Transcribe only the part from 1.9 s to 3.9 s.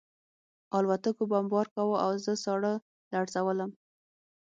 او زه ساړه لړزولم